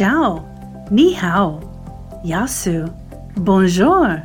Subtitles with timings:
[0.00, 0.48] Ciao,
[0.90, 1.60] Ni Hao,
[2.24, 2.88] Yasu,
[3.34, 4.16] Bonjour,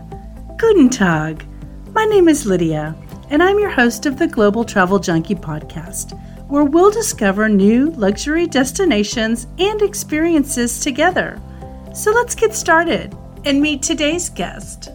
[0.58, 1.46] Guten Tag.
[1.92, 2.96] My name is Lydia,
[3.30, 6.18] and I'm your host of the Global Travel Junkie podcast,
[6.48, 11.42] where we'll discover new luxury destinations and experiences together.
[11.94, 13.14] So let's get started
[13.44, 14.92] and meet today's guest.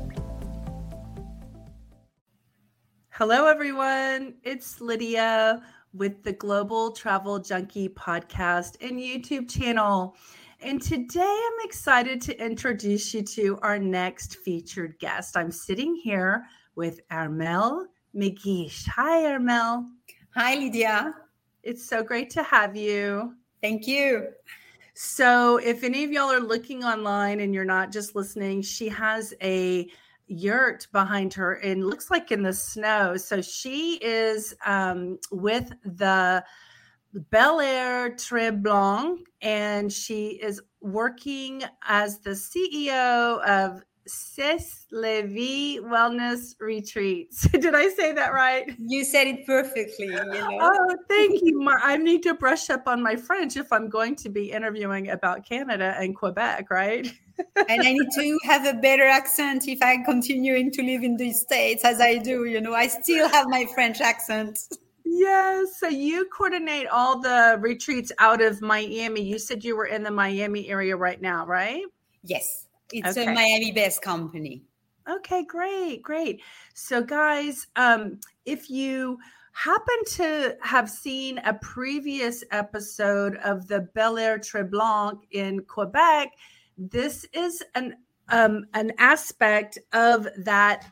[3.10, 4.36] Hello, everyone.
[4.44, 5.62] It's Lydia
[5.92, 10.16] with the Global Travel Junkie podcast and YouTube channel.
[10.62, 15.34] And today I'm excited to introduce you to our next featured guest.
[15.34, 16.44] I'm sitting here
[16.76, 18.86] with Armelle Mesguish.
[18.88, 19.86] Hi, Armelle.
[20.34, 21.14] Hi, Lydia.
[21.62, 23.36] It's so great to have you.
[23.62, 24.28] Thank you.
[24.92, 29.32] So, if any of y'all are looking online and you're not just listening, she has
[29.42, 29.88] a
[30.26, 33.16] yurt behind her and looks like in the snow.
[33.16, 36.44] So, she is um, with the
[37.12, 43.82] Bel Air Tremblant, and she is working as the CEO of
[44.92, 47.46] La Vie Wellness Retreats.
[47.52, 48.74] Did I say that right?
[48.78, 50.06] You said it perfectly.
[50.06, 50.48] You know?
[50.60, 51.60] Oh, thank you.
[51.60, 55.10] Mar- I need to brush up on my French if I'm going to be interviewing
[55.10, 57.06] about Canada and Quebec, right?
[57.68, 61.32] and I need to have a better accent if I'm continuing to live in the
[61.32, 62.44] States as I do.
[62.44, 64.58] You know, I still have my French accent.
[65.12, 65.78] Yes.
[65.80, 69.20] So you coordinate all the retreats out of Miami.
[69.22, 71.82] You said you were in the Miami area right now, right?
[72.22, 72.68] Yes.
[72.92, 73.30] It's okay.
[73.30, 74.62] a Miami based company.
[75.08, 76.42] Okay, great, great.
[76.74, 79.18] So, guys, um, if you
[79.52, 86.32] happen to have seen a previous episode of the Bel Air Tremblant in Quebec,
[86.78, 87.96] this is an
[88.28, 90.86] um, an aspect of that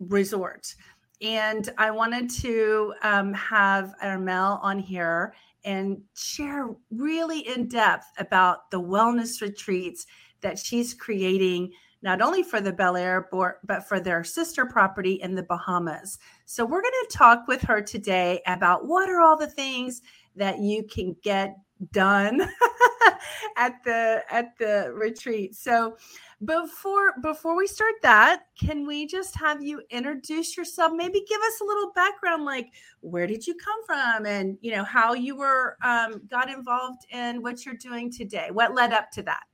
[0.00, 0.74] resort.
[1.20, 8.70] And I wanted to um, have Armelle on here and share really in depth about
[8.70, 10.06] the wellness retreats
[10.40, 15.14] that she's creating not only for the Bel Air, board, but for their sister property
[15.14, 16.18] in the Bahamas.
[16.44, 20.02] So, we're going to talk with her today about what are all the things
[20.36, 21.56] that you can get
[21.92, 22.40] done
[23.56, 25.54] at the at the retreat.
[25.54, 25.96] So,
[26.44, 30.92] before before we start that, can we just have you introduce yourself?
[30.94, 32.68] Maybe give us a little background, like
[33.00, 37.42] where did you come from, and you know how you were um, got involved in
[37.42, 38.48] what you're doing today.
[38.52, 39.44] What led up to that?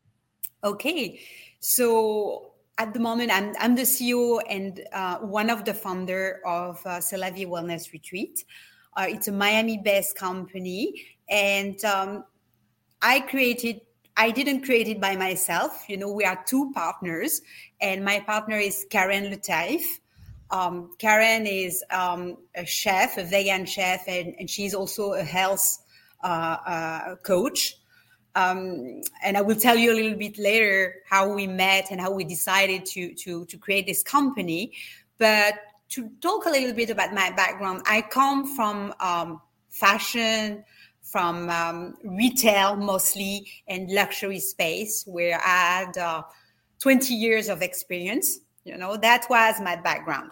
[0.63, 1.21] Okay,
[1.61, 6.85] so at the moment, I'm I'm the CEO and uh, one of the founder of
[6.87, 8.45] uh, C'est La Vie Wellness Retreat.
[8.97, 10.95] Uh, it's a Miami-based company,
[11.29, 12.25] and um,
[13.03, 13.81] I created
[14.17, 15.85] I didn't create it by myself.
[15.89, 17.43] You know, we are two partners,
[17.81, 19.83] and my partner is Karen Letaif.
[20.51, 25.79] Um, Karen is um, a chef, a vegan chef, and, and she's also a health
[26.23, 27.77] uh, uh, coach.
[28.37, 32.11] Um, and I will tell you a little bit later how we met and how
[32.13, 34.73] we decided to to to create this company.
[35.19, 35.55] But
[35.91, 39.41] to talk a little bit about my background, I come from um,
[39.71, 40.65] fashion,
[41.05, 46.23] from um, retail mostly and luxury space where I had uh,
[46.81, 48.41] 20 years of experience.
[48.65, 50.31] You know, that was my background.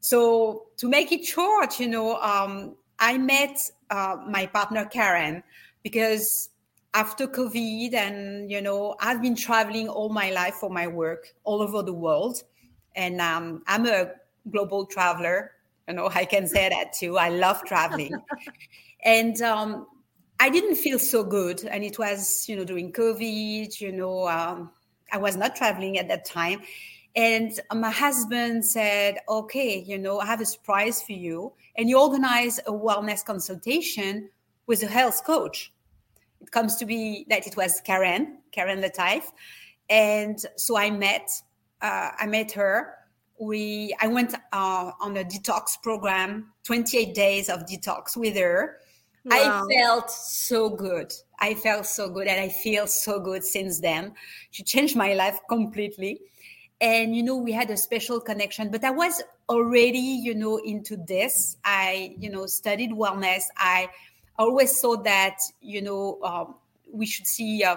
[0.00, 3.58] So to make it short, you know, um, I met
[3.90, 5.42] uh, my partner Karen
[5.82, 6.50] because
[6.94, 11.62] after COVID and, you know, I've been traveling all my life for my work all
[11.62, 12.42] over the world.
[12.96, 14.12] And um, I'm a
[14.50, 15.52] global traveler.
[15.88, 17.18] You know, I can say that too.
[17.18, 18.12] I love traveling.
[19.02, 19.86] and um,
[20.40, 21.64] I didn't feel so good.
[21.64, 24.70] And it was, you know, during COVID, you know, um,
[25.12, 26.62] I was not traveling at that time.
[27.14, 31.52] And my husband said, okay, you know, I have a surprise for you.
[31.76, 34.30] And you organize a wellness consultation
[34.66, 35.72] with a health coach.
[36.40, 39.24] It comes to be that it was Karen, Karen Letaif.
[39.90, 41.30] And so I met,
[41.82, 42.94] uh, I met her.
[43.38, 48.78] We, I went uh, on a detox program, 28 days of detox with her
[49.24, 49.66] Wow.
[49.68, 51.12] I felt so good.
[51.38, 54.14] I felt so good and I feel so good since then.
[54.50, 56.20] She changed my life completely.
[56.80, 60.96] And, you know, we had a special connection, but I was already, you know, into
[60.96, 61.56] this.
[61.64, 63.44] I, you know, studied wellness.
[63.56, 63.88] I
[64.36, 66.54] always thought that, you know, um,
[66.92, 67.76] we should see uh,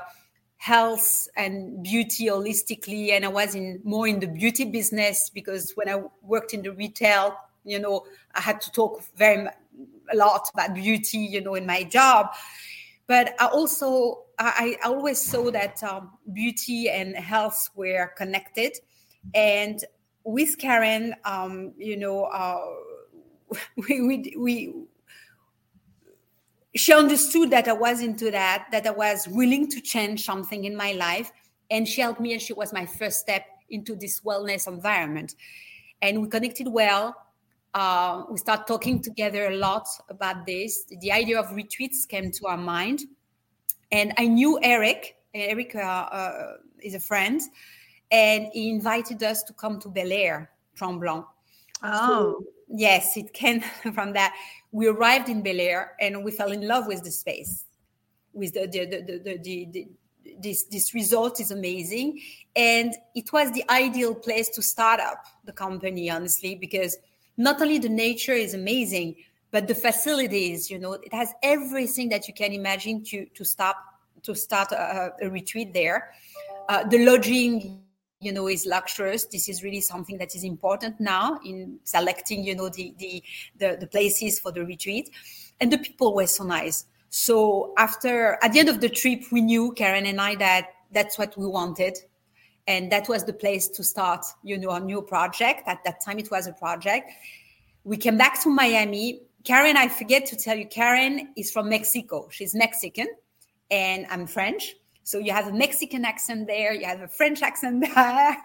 [0.57, 3.11] health and beauty holistically.
[3.11, 6.71] And I was in more in the beauty business because when I worked in the
[6.71, 9.47] retail, you know, I had to talk very
[10.11, 12.33] a lot about beauty, you know, in my job.
[13.07, 18.77] But I also, I, I always saw that um, beauty and health were connected.
[19.33, 19.83] And
[20.23, 22.65] with Karen, um, you know, uh,
[23.87, 24.73] we, we, we,
[26.75, 30.75] she understood that I was into that, that I was willing to change something in
[30.75, 31.31] my life.
[31.71, 35.35] And she helped me, and she was my first step into this wellness environment.
[36.01, 37.15] And we connected well.
[37.75, 40.85] Uh, we start talking together a lot about this.
[41.01, 43.01] The idea of retreats came to our mind.
[43.91, 45.17] And I knew Eric.
[45.33, 47.41] Eric uh, uh, is a friend.
[48.11, 51.25] And he invited us to come to Bel Air, Tremblant.
[51.83, 52.07] Oh.
[52.07, 53.59] So, yes, it came
[53.93, 54.33] from that.
[54.71, 57.65] We arrived in Bel Air and we fell in love with the space,
[58.31, 59.87] with the, the, the, the, the, the
[60.39, 62.19] this this result is amazing
[62.55, 66.97] and it was the ideal place to start up the company honestly because
[67.37, 69.15] not only the nature is amazing
[69.51, 73.77] but the facilities you know it has everything that you can imagine to to stop
[74.25, 76.11] to start a, a retreat there.
[76.67, 77.81] Uh, the lodging
[78.19, 79.25] you know is luxurious.
[79.25, 83.23] This is really something that is important now in selecting you know the the
[83.57, 85.09] the, the places for the retreat.
[85.61, 86.85] And the people were so nice.
[87.09, 91.17] So after at the end of the trip, we knew Karen and I that that's
[91.17, 91.97] what we wanted,
[92.67, 94.25] and that was the place to start.
[94.43, 95.63] You know, a new project.
[95.67, 97.09] At that time, it was a project.
[97.83, 99.21] We came back to Miami.
[99.43, 102.27] Karen, I forget to tell you, Karen is from Mexico.
[102.31, 103.07] She's Mexican,
[103.69, 104.75] and I'm French.
[105.05, 108.37] So you have a Mexican accent there, you have a French accent there.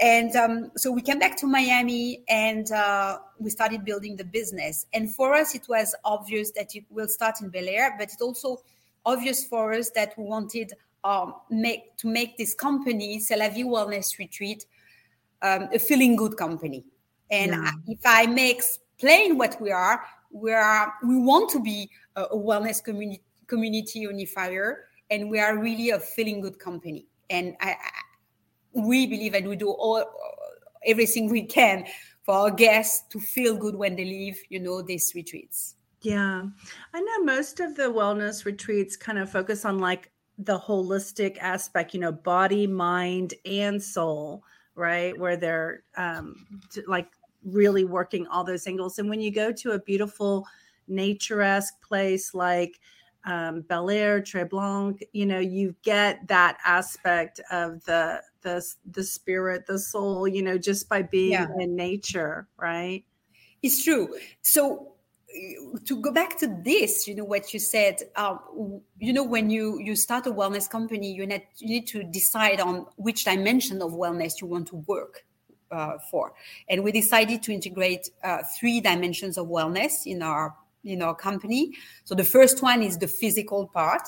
[0.00, 4.84] and um, so we came back to Miami and uh, we started building the business.
[4.92, 8.20] And for us, it was obvious that it will start in Bel Air, but it's
[8.20, 8.58] also
[9.06, 10.74] obvious for us that we wanted
[11.04, 14.66] um, make, to make this company, C'est la Vie Wellness Retreat,
[15.42, 16.84] um, a feeling good company.
[17.30, 17.70] And yeah.
[17.86, 20.02] if I may explain what we are,
[20.32, 25.58] we are we want to be a, a wellness community community unifier and we are
[25.58, 27.06] really a feeling good company.
[27.30, 27.76] And I, I,
[28.72, 30.04] we believe and we do all
[30.84, 31.84] everything we can
[32.24, 35.76] for our guests to feel good when they leave, you know, these retreats.
[36.00, 36.44] Yeah.
[36.92, 41.94] I know most of the wellness retreats kind of focus on like the holistic aspect,
[41.94, 44.42] you know, body, mind, and soul,
[44.74, 45.18] right?
[45.18, 46.46] Where they're um,
[46.86, 47.08] like
[47.44, 48.98] really working all those angles.
[48.98, 50.46] And when you go to a beautiful
[50.88, 52.80] nature esque place like
[53.24, 59.66] um, Bel Air, Tremblant, you know, you get that aspect of the the the spirit,
[59.66, 61.46] the soul, you know, just by being yeah.
[61.58, 63.04] in nature, right?
[63.62, 64.14] It's true.
[64.42, 64.93] So
[65.84, 67.96] to go back to this, you know what you said.
[68.16, 72.04] Um, you know, when you you start a wellness company, you need you need to
[72.04, 75.24] decide on which dimension of wellness you want to work
[75.70, 76.32] uh, for,
[76.68, 80.54] and we decided to integrate uh, three dimensions of wellness in our
[80.84, 81.72] in our company.
[82.04, 84.02] So the first one is the physical part.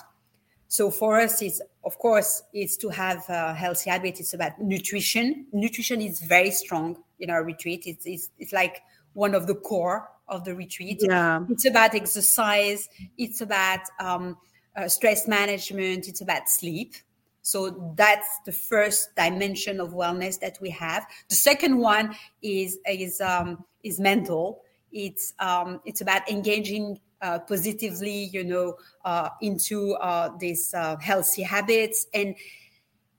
[0.69, 4.21] So for us, it's of course it's to have a healthy habit.
[4.21, 5.47] It's about nutrition.
[5.53, 7.85] Nutrition is very strong in our retreat.
[7.87, 8.83] It's it's, it's like
[9.15, 11.01] one of the core of the retreat.
[11.03, 11.45] Yeah.
[11.49, 12.89] It's about exercise.
[13.17, 14.37] It's about um,
[14.77, 16.09] uh, stress management.
[16.09, 16.95] It's about sleep.
[17.43, 21.07] So that's the first dimension of wellness that we have.
[21.29, 24.63] The second one is is um, is mental.
[24.91, 28.75] It's um, it's about engaging uh, positively, you know,
[29.05, 32.35] uh, into uh, these uh, healthy habits and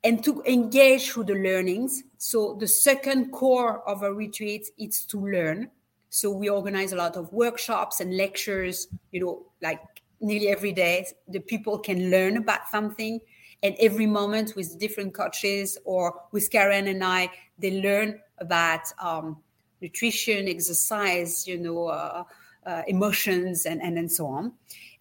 [0.04, 2.04] and to engage through the learnings.
[2.18, 5.72] So the second core of a retreat is to learn.
[6.10, 8.88] So we organize a lot of workshops and lectures.
[9.12, 9.82] You know, like
[10.20, 13.20] nearly every day, the people can learn about something.
[13.64, 19.38] And every moment with different coaches or with Karen and I, they learn about um,
[19.82, 22.24] nutrition, exercise, you know, uh,
[22.66, 24.52] uh, emotions, and, and, and so on.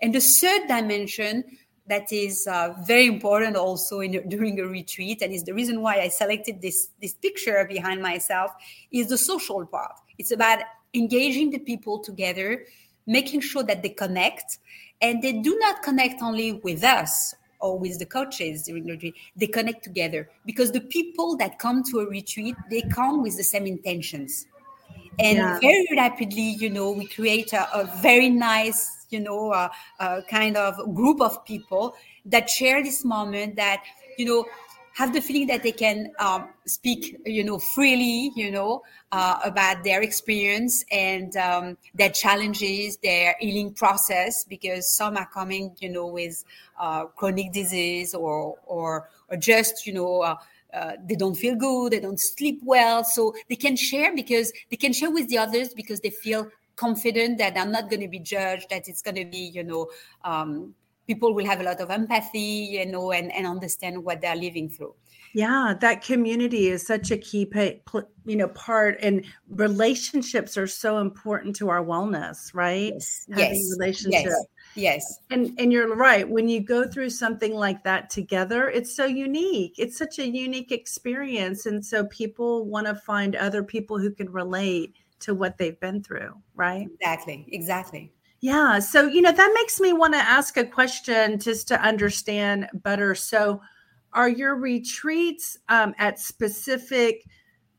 [0.01, 1.45] And the third dimension
[1.87, 6.01] that is uh, very important also in, during a retreat, and is the reason why
[6.01, 8.53] I selected this, this picture behind myself,
[8.91, 9.93] is the social part.
[10.19, 10.61] It's about
[10.97, 12.65] engaging the people together,
[13.07, 14.59] making sure that they connect,
[15.01, 19.15] and they do not connect only with us or with the coaches during the retreat
[19.37, 23.45] they connect together because the people that come to a retreat they come with the
[23.45, 24.47] same intentions
[25.19, 25.59] and yeah.
[25.61, 29.69] very rapidly you know we create a, a very nice you know uh,
[30.01, 33.83] uh, kind of group of people that share this moment that
[34.19, 34.45] you know
[34.97, 39.85] have the feeling that they can um, speak you know freely you know uh, about
[39.85, 46.07] their experience and um, their challenges their healing process because some are coming you know
[46.07, 46.45] with
[46.81, 50.35] uh, chronic disease or or or just you know uh,
[50.73, 53.03] uh, they don't feel good, they don't sleep well.
[53.03, 57.39] So they can share because they can share with the others because they feel confident
[57.39, 59.89] that I'm not going to be judged, that it's going to be, you know,
[60.23, 60.75] um,
[61.07, 64.69] people will have a lot of empathy, you know, and, and understand what they're living
[64.69, 64.95] through.
[65.33, 67.51] Yeah, that community is such a key,
[68.25, 72.93] you know, part, and relationships are so important to our wellness, right?
[72.95, 73.77] Yes, Having yes.
[73.79, 74.25] relationships.
[74.25, 74.47] Yes
[74.77, 75.21] Yes.
[75.31, 76.29] And and you're right.
[76.29, 79.75] When you go through something like that together, it's so unique.
[79.79, 81.67] It's such a unique experience.
[81.67, 86.03] And so people want to find other people who can relate to what they've been
[86.03, 86.87] through, right?
[87.01, 87.47] Exactly.
[87.49, 88.13] Exactly.
[88.47, 88.79] Yeah.
[88.79, 93.13] So, you know, that makes me want to ask a question just to understand better.
[93.13, 93.61] So,
[94.13, 97.25] are your retreats um, at specific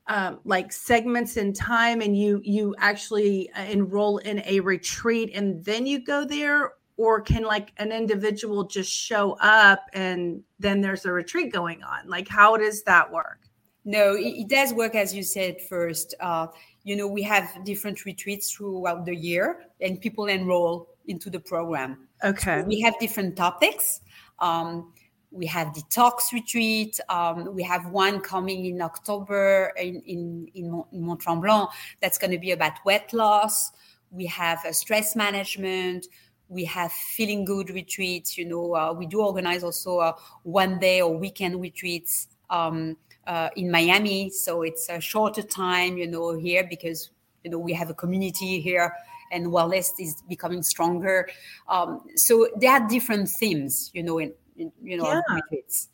[0.08, 5.64] um, like segments in time and you you actually uh, enroll in a retreat and
[5.64, 11.06] then you go there or can like an individual just show up and then there's
[11.06, 13.40] a retreat going on like how does that work
[13.84, 16.48] no it, it does work as you said first uh,
[16.88, 22.08] you know we have different retreats throughout the year and people enroll into the program
[22.24, 24.02] okay so we have different topics
[24.40, 24.94] um,
[25.32, 27.00] we have detox retreat.
[27.10, 31.70] Um, we have one coming in October in, in, in Mont Tremblant
[32.02, 33.72] that's going to be about weight loss.
[34.10, 36.08] We have uh, stress management.
[36.50, 38.38] We have feeling good retreats.
[38.38, 40.14] You know, uh, we do organize also uh,
[40.44, 42.96] one day or weekend retreats um,
[43.28, 44.32] uh, in Miami.
[44.32, 47.12] So it's a shorter time, you know, here because,
[47.44, 48.92] you know, we have a community here
[49.32, 51.30] and wellness is becoming stronger.
[51.68, 55.22] Um, so there are different themes, you know, in, you know yeah.
[55.34, 55.90] retreats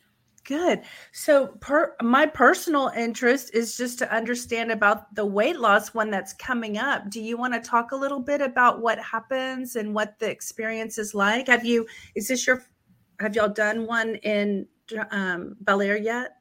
[0.46, 0.82] good
[1.14, 6.34] so per my personal interest is just to understand about the weight loss one that's
[6.34, 10.20] coming up do you want to talk a little bit about what happens and what
[10.20, 11.86] the experience is like have you
[12.16, 12.64] is this your
[13.20, 14.68] have y'all done one in
[15.12, 16.36] um, Bel Air yet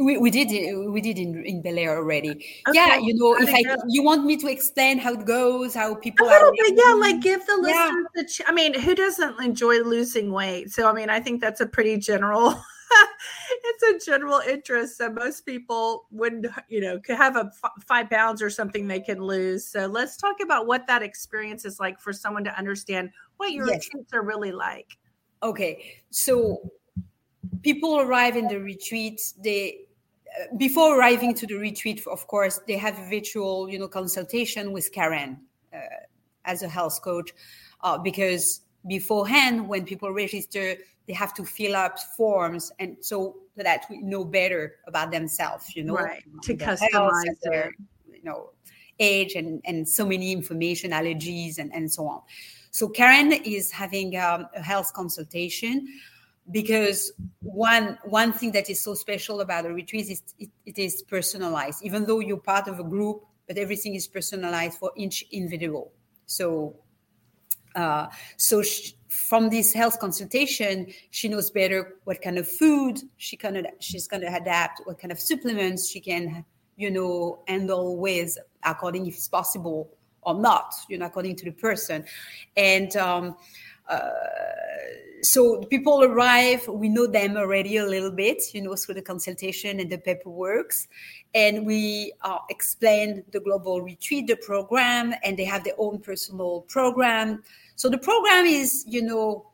[0.00, 2.30] we, we did uh, we did in, in Bel Air already.
[2.30, 2.74] Okay.
[2.74, 6.26] Yeah, you know, if I you want me to explain how it goes, how people
[6.26, 8.22] a little bit, yeah, like give the listeners yeah.
[8.22, 8.24] the.
[8.24, 10.70] Ch- I mean, who doesn't enjoy losing weight?
[10.70, 12.62] So I mean, I think that's a pretty general.
[13.50, 14.98] it's a general interest.
[14.98, 19.00] So most people would, you know, could have a f- five pounds or something they
[19.00, 19.66] can lose.
[19.66, 23.66] So let's talk about what that experience is like for someone to understand what your
[23.66, 23.86] yes.
[23.86, 24.96] retreats are really like.
[25.42, 26.70] Okay, so
[27.62, 29.20] people arrive in the retreat.
[29.38, 29.87] They
[30.56, 34.92] before arriving to the retreat, of course, they have a virtual, you know, consultation with
[34.92, 35.40] Karen
[35.72, 35.78] uh,
[36.44, 37.32] as a health coach,
[37.82, 43.84] uh, because beforehand, when people register, they have to fill up forms, and so that
[43.90, 46.22] we know better about themselves, you know, right.
[46.42, 47.72] to customize their,
[48.12, 48.50] you know,
[49.00, 52.20] age and and so many information, allergies, and and so on.
[52.70, 55.88] So Karen is having um, a health consultation
[56.50, 61.02] because one one thing that is so special about a retreat is it, it is
[61.02, 61.84] personalized.
[61.84, 65.92] Even though you're part of a group but everything is personalized for each individual.
[66.26, 66.76] So
[67.74, 68.62] uh, so
[69.08, 74.20] from this health consultation she knows better what kind of food she can she's going
[74.20, 76.44] to adapt what kind of supplements she can
[76.76, 79.90] you know handle with according if it's possible
[80.22, 82.04] or not you know according to the person.
[82.56, 83.36] And um,
[83.88, 84.10] uh,
[85.22, 89.80] so people arrive we know them already a little bit you know through the consultation
[89.80, 90.72] and the paperwork
[91.34, 96.62] and we uh, explain the global retreat the program and they have their own personal
[96.62, 97.42] program.
[97.76, 99.46] So the program is you know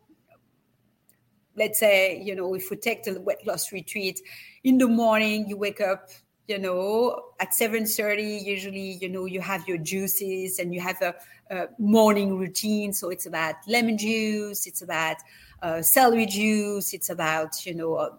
[1.57, 4.21] let's say you know if we take the weight loss retreat
[4.65, 6.09] in the morning you wake up
[6.49, 11.15] you know at 7.30 usually you know you have your juices and you have a,
[11.51, 15.17] a morning routine so it's about lemon juice it's about
[15.65, 16.93] uh, celery juice.
[16.93, 18.11] It's about you know uh,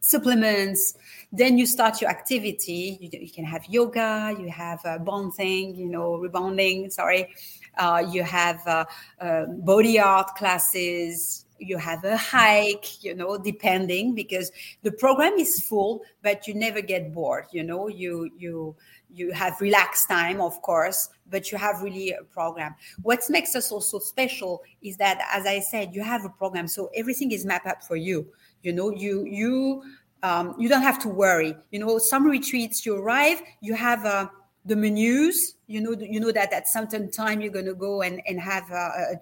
[0.00, 0.94] supplements.
[1.30, 2.96] Then you start your activity.
[3.00, 4.34] You, you can have yoga.
[4.38, 5.76] You have uh, bonding.
[5.76, 6.90] You know rebounding.
[6.90, 7.28] Sorry.
[7.76, 8.84] Uh, you have uh,
[9.20, 11.44] uh, body art classes.
[11.58, 13.02] You have a hike.
[13.02, 17.46] You know, depending because the program is full, but you never get bored.
[17.52, 18.76] You know, you you
[19.10, 22.74] you have relaxed time, of course, but you have really a program.
[23.02, 26.90] What makes us also special is that, as I said, you have a program, so
[26.94, 28.26] everything is mapped out for you.
[28.62, 29.82] You know, you you
[30.22, 31.56] um, you don't have to worry.
[31.70, 34.28] You know, some retreats you arrive, you have uh,
[34.64, 35.54] the menus.
[35.66, 38.70] You know, you know that at certain time you're going to go and and have
[38.70, 39.20] a, a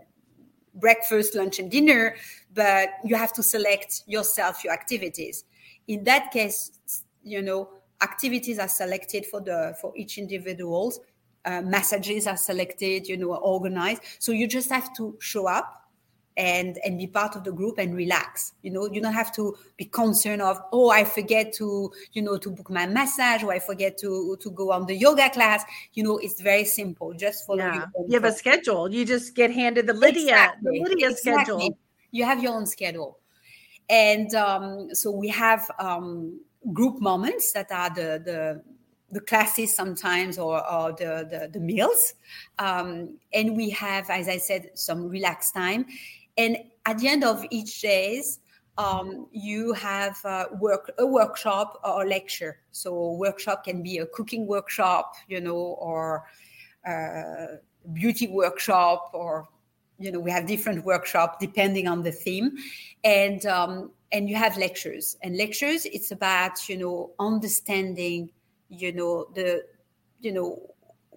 [0.76, 2.16] breakfast, lunch, and dinner,
[2.54, 5.44] but you have to select yourself your activities.
[5.88, 7.68] In that case, you know
[8.02, 11.00] activities are selected for the for each individuals
[11.44, 15.85] uh, messages are selected you know organized so you just have to show up
[16.36, 18.52] and and be part of the group and relax.
[18.62, 22.36] You know you don't have to be concerned of oh i forget to you know
[22.36, 25.64] to book my massage or i forget to to go on the yoga class.
[25.94, 27.14] You know it's very simple.
[27.14, 27.86] Just follow yeah.
[28.06, 28.92] you have a schedule.
[28.92, 30.78] You just get handed the lydia exactly.
[30.78, 31.44] the lydia exactly.
[31.44, 31.78] schedule.
[32.10, 33.18] You have your own schedule.
[33.88, 36.40] And um, so we have um,
[36.72, 38.62] group moments that are the the
[39.12, 42.14] the classes sometimes or, or the, the, the meals.
[42.58, 45.86] Um, and we have as i said some relaxed time
[46.36, 48.40] and at the end of each days
[48.78, 50.18] um, you have
[50.60, 52.58] work a workshop or a lecture.
[52.72, 56.24] So a workshop can be a cooking workshop you know or
[57.92, 59.48] beauty workshop or
[59.98, 62.56] you know we have different workshops depending on the theme.
[63.04, 65.16] And um, and you have lectures.
[65.22, 68.30] And lectures it's about you know understanding
[68.68, 69.64] you know the
[70.20, 70.74] you know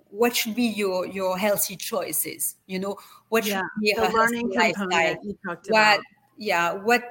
[0.10, 2.98] what should be your your healthy choices you know?
[3.30, 5.98] What should yeah, be the learning component you talked about.
[5.98, 6.02] What
[6.38, 7.04] yeah what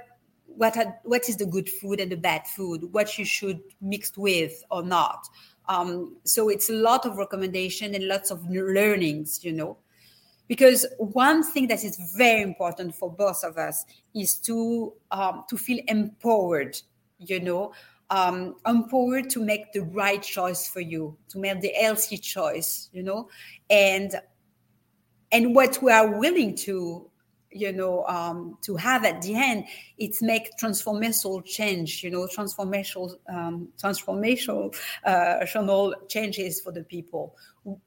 [0.47, 2.93] what are, what is the good food and the bad food?
[2.93, 5.29] What you should mix with or not?
[5.69, 9.79] Um, so it's a lot of recommendation and lots of learnings you know?
[10.49, 15.57] Because one thing that is very important for both of us is to um, to
[15.57, 16.81] feel empowered
[17.19, 17.73] you know
[18.11, 23.03] um, empowered to make the right choice for you to make the healthy choice you
[23.03, 23.29] know?
[23.71, 24.15] And
[25.31, 27.11] and what we are willing to
[27.51, 29.65] you know um, to have at the end
[29.97, 34.75] it's make transformational change you know transformational um, transformational
[35.05, 35.45] uh,
[36.09, 37.35] changes for the people.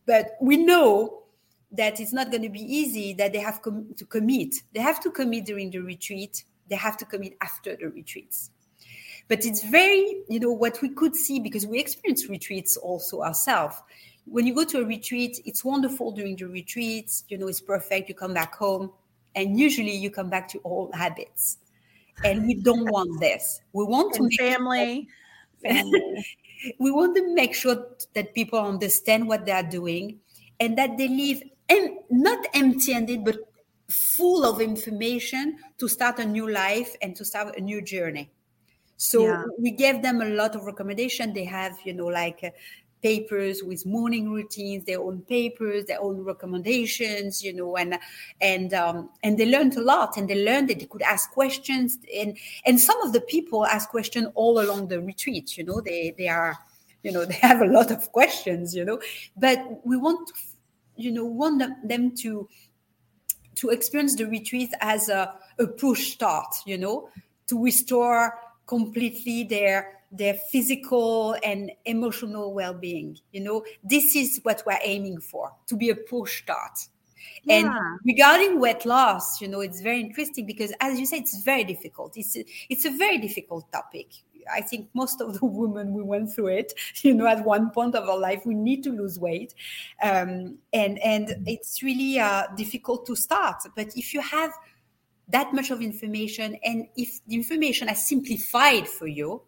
[0.06, 1.24] But we know
[1.72, 4.56] that it's not going to be easy that they have com- to commit.
[4.74, 6.44] They have to commit during the retreat.
[6.70, 8.52] They have to commit after the retreats
[9.32, 13.78] but it's very you know what we could see because we experience retreats also ourselves.
[14.26, 18.10] When you go to a retreat it's wonderful during the retreats you know it's perfect
[18.10, 18.92] you come back home
[19.34, 21.60] and usually you come back to old habits.
[22.26, 23.62] And we don't want this.
[23.72, 25.08] We want and to family.
[25.64, 26.26] family.
[26.78, 30.20] We want to make sure that people understand what they are doing
[30.60, 33.38] and that they live and not empty-handed but
[33.88, 38.30] full of information to start a new life and to start a new journey
[39.02, 39.44] so yeah.
[39.58, 42.50] we gave them a lot of recommendation they have you know like uh,
[43.02, 47.98] papers with morning routines their own papers their own recommendations you know and
[48.42, 51.98] and um, and they learned a lot and they learned that they could ask questions
[52.16, 56.14] and and some of the people ask questions all along the retreat you know they
[56.16, 56.56] they are
[57.02, 59.00] you know they have a lot of questions you know
[59.36, 60.34] but we want to
[60.96, 62.48] you know want them to
[63.56, 67.10] to experience the retreat as a, a push start you know
[67.48, 68.36] to restore
[68.72, 69.78] completely their
[70.14, 73.64] their physical and emotional well-being you know?
[73.84, 76.78] This is what we're aiming for to be a push start.
[77.44, 77.56] Yeah.
[77.58, 77.68] and
[78.06, 82.18] regarding weight loss you know it's very interesting because as you said it's very difficult.
[82.22, 84.08] It's a, it's a very difficult topic.
[84.52, 87.96] I think most of the women we went through it, you know, at one point
[87.96, 89.54] of our life, we need to lose weight,
[90.02, 93.58] um, and and it's really uh, difficult to start.
[93.76, 94.52] But if you have
[95.32, 99.42] that much of information, and if the information is simplified for you,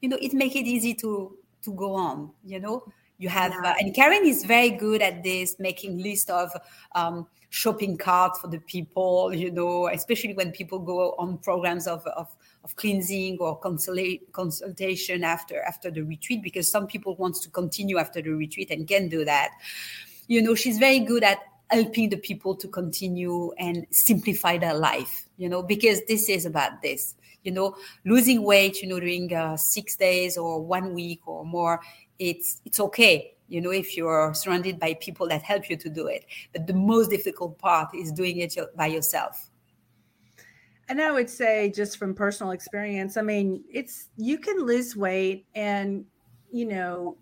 [0.00, 2.30] you know, it make it easy to to go on.
[2.44, 2.84] You know,
[3.18, 3.70] you have yeah.
[3.70, 6.50] uh, and Karen is very good at this, making list of.
[6.94, 12.06] Um, shopping carts for the people you know especially when people go on programs of,
[12.08, 12.28] of
[12.62, 18.20] of cleansing or consultation after after the retreat because some people want to continue after
[18.20, 19.50] the retreat and can do that
[20.26, 21.38] you know she's very good at
[21.70, 26.82] helping the people to continue and simplify their life you know because this is about
[26.82, 31.44] this you know losing weight you know during uh, six days or one week or
[31.44, 31.80] more
[32.18, 36.06] it's it's okay you know if you're surrounded by people that help you to do
[36.06, 36.26] it.
[36.52, 39.50] But the most difficult part is doing it by yourself.
[40.90, 45.46] And I would say, just from personal experience, I mean, it's you can lose weight
[45.54, 46.04] and,
[46.50, 47.18] you know,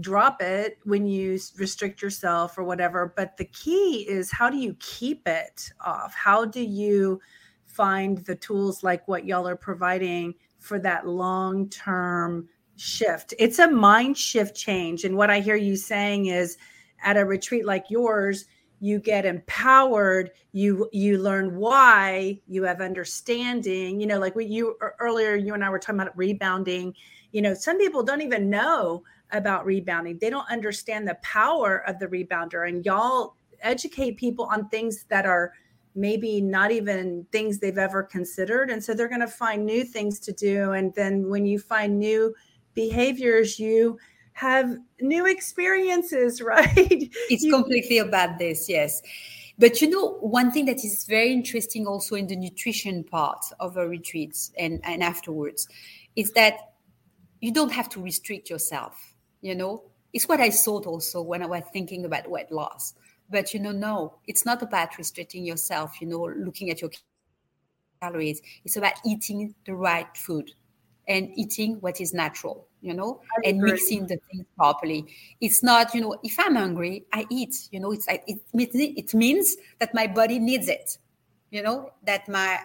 [0.00, 3.12] drop it when you restrict yourself or whatever.
[3.16, 6.14] But the key is how do you keep it off?
[6.14, 7.20] How do you
[7.66, 13.34] find the tools like what y'all are providing for that long term shift?
[13.38, 15.04] It's a mind shift change.
[15.04, 16.56] And what I hear you saying is
[17.02, 18.46] at a retreat like yours,
[18.80, 24.76] you get empowered you you learn why you have understanding you know like what you
[25.00, 26.94] earlier you and i were talking about rebounding
[27.32, 29.02] you know some people don't even know
[29.32, 34.68] about rebounding they don't understand the power of the rebounder and y'all educate people on
[34.68, 35.52] things that are
[35.94, 40.18] maybe not even things they've ever considered and so they're going to find new things
[40.20, 42.34] to do and then when you find new
[42.74, 43.98] behaviors you
[44.36, 46.76] have new experiences, right?
[46.76, 49.02] It's you- completely about this, yes.
[49.58, 53.78] But you know, one thing that is very interesting also in the nutrition part of
[53.78, 55.66] our retreats and, and afterwards
[56.14, 56.58] is that
[57.40, 59.14] you don't have to restrict yourself,
[59.46, 59.84] you know?
[60.12, 62.94] It's what I thought also when I was thinking about weight loss.
[63.30, 66.90] But you know, no, it's not about restricting yourself, you know, looking at your
[68.00, 68.42] calories.
[68.64, 70.52] It's about eating the right food
[71.08, 75.06] and eating what is natural you know, and mixing the things properly.
[75.40, 77.68] It's not, you know, if I'm hungry, I eat.
[77.72, 80.98] You know, it's it it means that my body needs it.
[81.50, 82.58] you know that my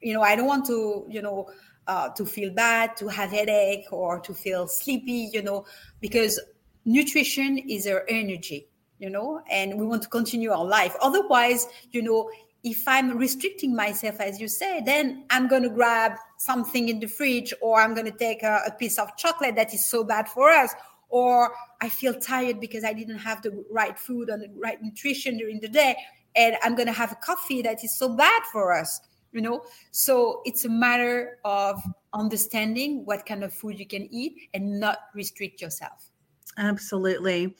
[0.00, 1.48] you know i don't want to you know
[1.88, 5.64] uh, to feel bad to have headache or to feel sleepy you know
[6.00, 6.38] because
[6.84, 10.94] nutrition is our energy you know and we want to continue our life.
[11.00, 12.30] Otherwise you know
[12.64, 17.06] if i'm restricting myself as you say then i'm going to grab something in the
[17.06, 20.28] fridge or i'm going to take a, a piece of chocolate that is so bad
[20.28, 20.74] for us
[21.08, 25.38] or i feel tired because i didn't have the right food and the right nutrition
[25.38, 25.94] during the day
[26.34, 29.00] and i'm going to have a coffee that is so bad for us
[29.32, 29.62] you know?
[29.90, 34.98] So it's a matter of understanding what kind of food you can eat and not
[35.14, 36.10] restrict yourself.
[36.56, 37.56] Absolutely.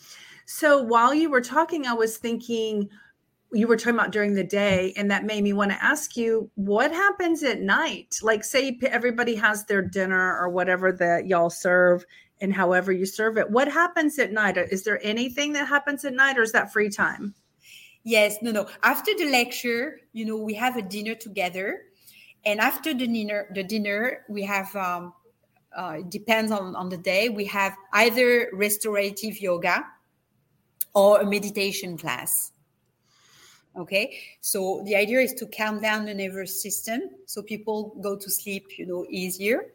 [0.46, 2.88] So while you were talking i was thinking
[3.52, 6.50] you were talking about during the day and that made me want to ask you
[6.56, 8.18] what happens at night?
[8.22, 12.04] Like say everybody has their dinner or whatever that y'all serve
[12.40, 14.58] and however you serve it what happens at night?
[14.58, 17.34] Is there anything that happens at night or is that free time
[18.04, 18.66] Yes, no, no.
[18.82, 21.82] After the lecture, you know, we have a dinner together,
[22.44, 24.74] and after the dinner, the dinner we have.
[24.76, 25.12] Um,
[25.76, 27.28] uh, it depends on on the day.
[27.28, 29.84] We have either restorative yoga
[30.94, 32.52] or a meditation class.
[33.76, 38.30] Okay, so the idea is to calm down the nervous system so people go to
[38.30, 39.66] sleep, you know, easier.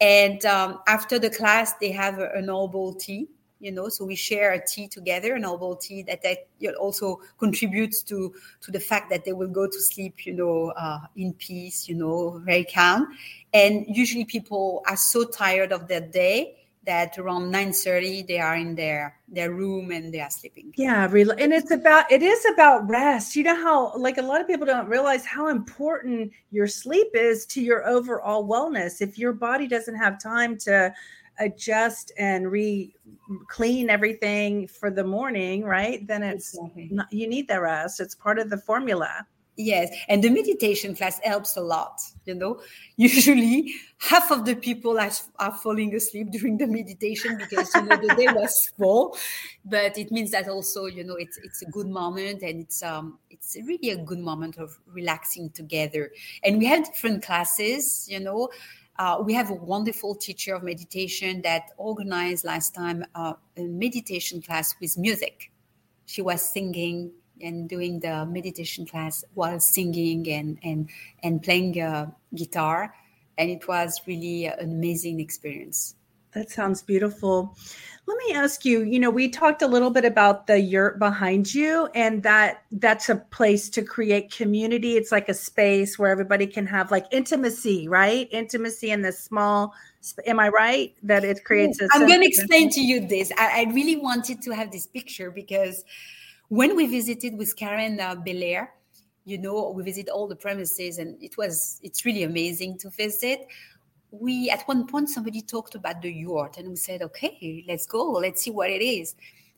[0.00, 3.28] And um, after the class, they have a, an herbal tea
[3.60, 8.02] you know so we share a tea together an herbal tea that, that also contributes
[8.02, 11.88] to to the fact that they will go to sleep you know uh, in peace
[11.88, 13.08] you know very calm
[13.54, 18.74] and usually people are so tired of their day that around 9:30 they are in
[18.74, 20.72] their their room and they are sleeping.
[20.76, 23.36] Yeah, and it's about it is about rest.
[23.36, 27.44] You know how like a lot of people don't realize how important your sleep is
[27.46, 29.02] to your overall wellness.
[29.02, 30.94] If your body doesn't have time to
[31.38, 32.94] adjust and re
[33.48, 36.06] clean everything for the morning, right?
[36.06, 36.88] Then it's exactly.
[36.92, 38.00] not, you need the rest.
[38.00, 39.26] It's part of the formula.
[39.58, 41.98] Yes, and the meditation class helps a lot.
[42.26, 42.60] You know,
[42.96, 47.96] usually half of the people are, are falling asleep during the meditation because you know
[47.96, 49.16] the day was full,
[49.64, 53.18] but it means that also you know it's it's a good moment and it's um
[53.30, 56.10] it's really a good moment of relaxing together.
[56.44, 58.06] And we have different classes.
[58.10, 58.50] You know,
[58.98, 64.40] uh, we have a wonderful teacher of meditation that organized last time uh, a meditation
[64.40, 65.50] class with music.
[66.06, 70.88] She was singing and doing the meditation class while singing and and
[71.22, 72.94] and playing uh, guitar,
[73.36, 75.94] and it was really an amazing experience.
[76.32, 77.56] That sounds beautiful.
[78.08, 81.52] Let me ask you, you know, we talked a little bit about the yurt behind
[81.52, 84.96] you and that that's a place to create community.
[84.96, 88.28] It's like a space where everybody can have like intimacy, right?
[88.30, 89.74] Intimacy in this small
[90.24, 93.32] am I right that it creates a I'm going to explain to you this.
[93.36, 95.84] I, I, really wanted to have this picture because
[96.48, 98.72] when we visited with Karen uh, Belair,
[99.24, 103.48] you know, we visit all the premises and it was it's really amazing to visit
[104.10, 108.12] we at one point somebody talked about the yurt and we said okay let's go.
[108.12, 109.14] Let's see what it is.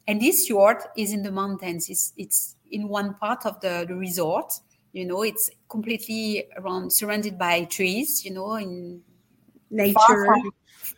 [0.07, 1.89] And this yurt is in the mountains.
[1.91, 4.53] It's it's in one part of the, the resort.
[4.93, 9.03] You know it's completely around surrounded by trees you know in
[9.71, 10.25] nature.
[10.25, 10.51] from,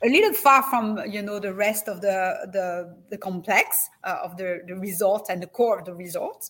[0.02, 4.36] a little far from you know the rest of the the, the complex uh, of
[4.36, 6.48] the, the resort and the core of the resort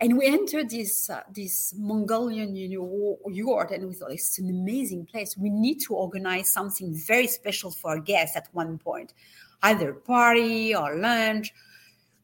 [0.00, 4.48] and we entered this uh, this Mongolian you know, yurt, and we thought it's an
[4.48, 5.36] amazing place.
[5.36, 9.12] We need to organize something very special for our guests at one point,
[9.62, 11.52] either party or lunch.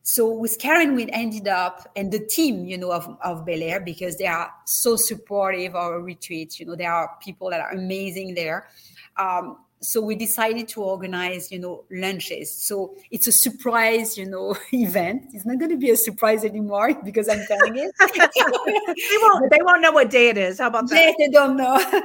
[0.07, 4.19] So with Karen, we ended up, and the team, you know, of, of Belair, because
[4.19, 6.61] they are so supportive of our retreats.
[6.61, 8.69] You know, there are people that are amazing there.
[9.17, 12.51] Um, so we decided to organize you know lunches.
[12.53, 15.27] So it's a surprise you know event.
[15.33, 17.93] It's not going to be a surprise anymore because i'm telling it.
[18.97, 20.59] They won't they won't know what day it is.
[20.59, 20.97] How about that?
[20.97, 22.03] yes they don't know.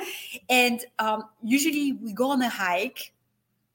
[0.49, 3.13] And um, usually we go on a hike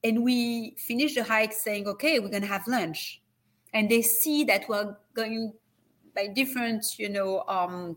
[0.02, 3.20] and we finish the hike saying okay we're going to have lunch.
[3.72, 5.52] And they see that we're going
[6.14, 7.96] by different you know um,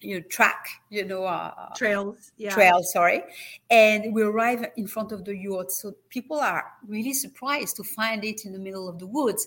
[0.00, 2.50] you know, track, you know, uh, trails, yeah.
[2.50, 3.22] trails, sorry.
[3.70, 5.70] And we arrive in front of the yurt.
[5.70, 9.46] So people are really surprised to find it in the middle of the woods.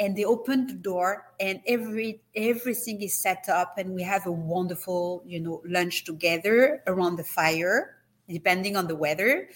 [0.00, 4.32] And they open the door and every everything is set up and we have a
[4.32, 7.94] wonderful, you know, lunch together around the fire,
[8.28, 9.48] depending on the weather.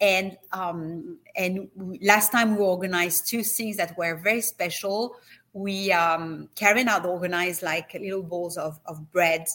[0.00, 1.68] And um, and
[2.00, 5.16] last time we organized two things that were very special
[5.54, 6.48] we um,
[6.88, 9.46] out organized like little bowls of, of bread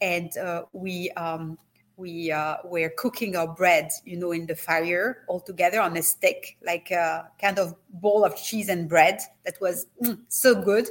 [0.00, 1.58] and uh, we um,
[1.96, 6.02] we uh, were cooking our bread, you know, in the fire all together on a
[6.02, 10.88] stick, like a kind of bowl of cheese and bread that was mm, so good.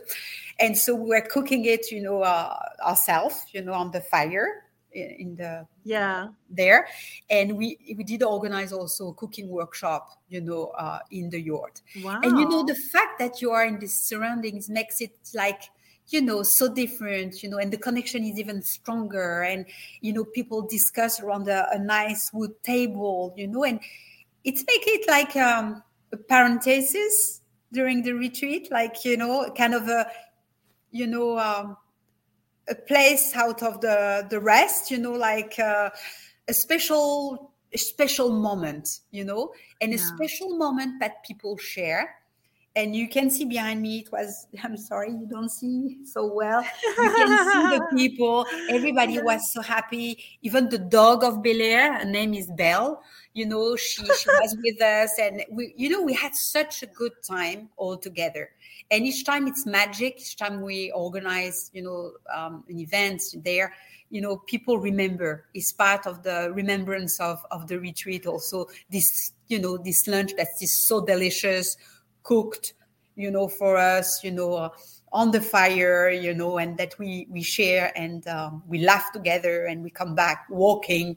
[0.59, 4.63] And so we were cooking it, you know, uh, ourselves, you know, on the fire
[4.95, 6.87] in the yeah there
[7.29, 11.81] and we we did organize also a cooking workshop you know uh, in the yurt
[12.03, 12.19] wow.
[12.23, 15.63] and you know the fact that you are in these surroundings makes it like
[16.09, 19.65] you know so different you know and the connection is even stronger and
[20.01, 23.79] you know people discuss around a, a nice wood table you know and
[24.43, 29.87] it's make it like um, a parenthesis during the retreat like you know kind of
[29.87, 30.05] a
[30.91, 31.77] you know um,
[32.69, 35.89] a place out of the the rest you know like uh,
[36.47, 39.97] a special a special moment you know and yeah.
[39.97, 42.15] a special moment that people share
[42.75, 46.63] and you can see behind me it was i'm sorry you don't see so well.
[46.83, 48.45] You can see the people.
[48.69, 50.23] Everybody was so happy.
[50.41, 54.81] Even the dog of belair her name is belle you know she, she was with
[54.81, 55.11] us.
[55.19, 58.49] And we you know we had such a good time all together.
[58.91, 63.73] And each time it's magic each time we organize you know um, an event there
[64.09, 65.45] you know people remember.
[65.53, 68.67] It's part of the remembrance of of the retreat also.
[68.89, 71.75] This you know this lunch that is so delicious
[72.23, 72.73] cooked
[73.15, 74.69] you know for us you know uh,
[75.11, 79.65] on the fire you know and that we we share and um, we laugh together
[79.65, 81.15] and we come back walking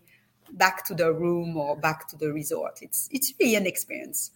[0.53, 4.31] back to the room or back to the resort it's it's really an experience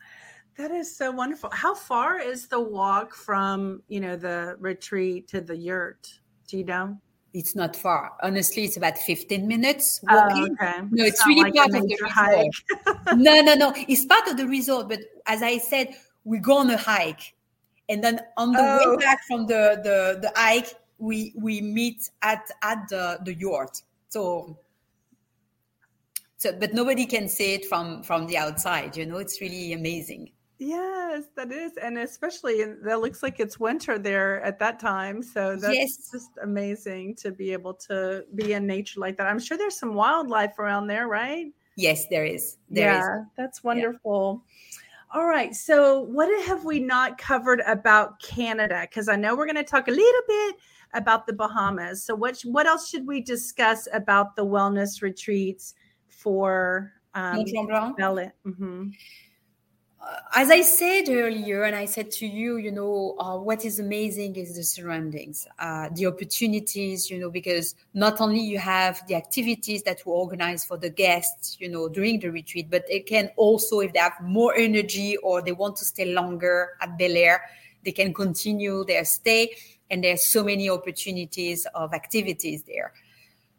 [0.57, 5.41] that is so wonderful how far is the walk from you know the retreat to
[5.41, 6.09] the yurt
[6.49, 6.97] do you know
[7.33, 8.13] it's not far.
[8.23, 10.57] Honestly, it's about 15 minutes oh, walking.
[10.61, 10.81] Oh, okay.
[10.91, 13.17] No, it's, it's really like part of the resort.
[13.17, 13.73] no, no, no.
[13.89, 14.89] It's part of the resort.
[14.89, 17.35] But as I said, we go on a hike.
[17.89, 18.91] And then on the oh.
[18.91, 23.83] way back from the, the the hike we we meet at at the the yurt.
[24.11, 24.57] So
[26.37, 30.31] so but nobody can see it from from the outside you know it's really amazing.
[30.59, 31.73] Yes that is.
[31.83, 35.21] And especially that looks like it's winter there at that time.
[35.23, 36.11] So that's yes.
[36.13, 39.27] just amazing to be able to be in nature like that.
[39.27, 41.47] I'm sure there's some wildlife around there right?
[41.77, 42.59] Yes there is.
[42.69, 43.27] There yeah is.
[43.37, 44.45] that's wonderful.
[44.45, 44.80] yeah.
[45.13, 45.55] All right.
[45.55, 48.83] So, what have we not covered about Canada?
[48.83, 50.57] Because I know we're going to talk a little bit
[50.95, 52.05] about the Bahamas.
[52.05, 55.75] So, what what else should we discuss about the wellness retreats
[56.07, 57.39] for um?
[58.47, 58.91] Mm-hmm
[60.35, 64.37] as I said earlier, and I said to you, you know, uh, what is amazing
[64.37, 69.83] is the surroundings, uh, the opportunities, you know, because not only you have the activities
[69.83, 73.81] that we organize for the guests, you know, during the retreat, but they can also,
[73.81, 77.43] if they have more energy or they want to stay longer at Bel Air,
[77.85, 79.55] they can continue their stay.
[79.91, 82.93] And there's so many opportunities of activities there.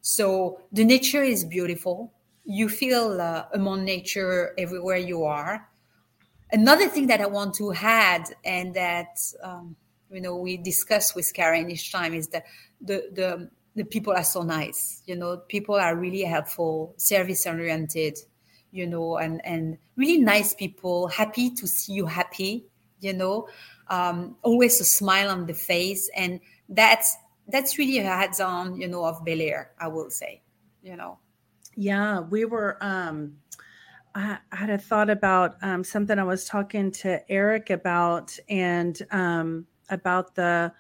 [0.02, 2.12] So the nature is beautiful.
[2.46, 5.68] You feel uh, among nature everywhere you are
[6.52, 9.76] another thing that I want to add, and that um,
[10.10, 12.46] you know we discuss with Karen each time, is that
[12.80, 15.02] the the the people are so nice.
[15.06, 18.18] You know, people are really helpful, service oriented.
[18.74, 22.66] You know, and and really nice people, happy to see you happy.
[23.02, 23.48] You know,
[23.90, 27.18] um, always a smile on the face, and that's
[27.50, 28.80] that's really a heads on.
[28.80, 29.72] you know, of Belair.
[29.78, 30.42] I will say,
[30.84, 31.20] you know.
[31.76, 32.78] Yeah, we were.
[32.82, 33.38] um
[34.14, 39.66] I, had a thought about um, something I was talking to Eric about, and um,
[39.90, 40.72] about the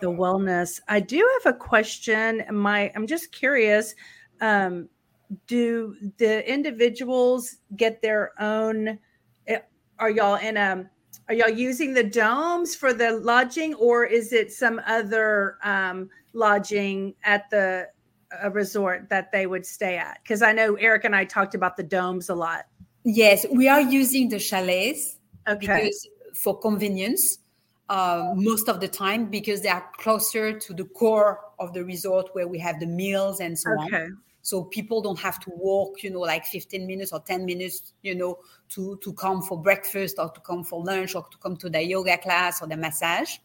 [0.00, 0.80] the wellness.
[0.88, 2.44] I do have a question.
[2.50, 3.94] My, I'm just curious.
[4.40, 4.88] Um,
[5.46, 8.98] do the individuals get their own?
[9.46, 9.58] Eh,
[9.98, 10.88] are y'all in a?
[11.28, 17.14] Are y'all using the domes for the lodging, or is it some other um, lodging
[17.24, 17.88] at the
[18.42, 20.20] a resort that they would stay at?
[20.22, 22.64] Because I know Eric and I talked about the domes a lot.
[23.10, 25.16] Yes, we are using the chalets
[25.48, 25.58] okay.
[25.60, 27.38] because for convenience
[27.88, 32.28] uh, most of the time because they are closer to the core of the resort
[32.34, 34.02] where we have the meals and so okay.
[34.02, 34.18] on.
[34.42, 38.14] So people don't have to walk, you know, like 15 minutes or 10 minutes, you
[38.14, 38.40] know,
[38.70, 41.82] to to come for breakfast or to come for lunch or to come to the
[41.82, 43.38] yoga class or the massage.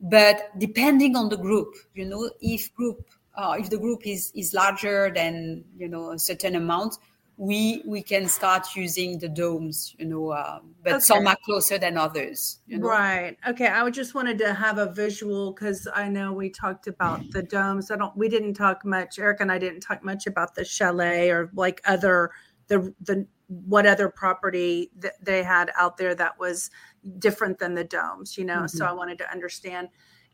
[0.00, 4.54] But depending on the group, you know, if group uh, if the group is is
[4.54, 6.96] larger than you know a certain amount,
[7.40, 11.00] we we can start using the domes you know uh, but okay.
[11.00, 12.86] some are closer than others you know?
[12.86, 17.18] right okay i just wanted to have a visual because i know we talked about
[17.30, 20.54] the domes i don't we didn't talk much eric and i didn't talk much about
[20.54, 22.30] the chalet or like other
[22.66, 26.70] the the what other property that they had out there that was
[27.18, 28.66] different than the domes you know mm-hmm.
[28.66, 29.88] so i wanted to understand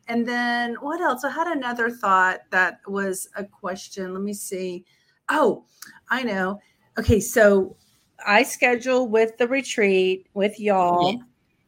[0.09, 4.85] and then what else i had another thought that was a question let me see
[5.29, 5.65] Oh,
[6.09, 6.61] I know.
[6.99, 7.77] Okay, so
[8.27, 11.19] I schedule with the retreat with y'all, yeah.